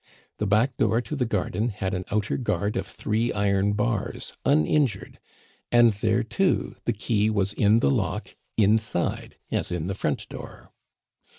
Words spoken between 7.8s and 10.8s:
the lock inside, as in the front door.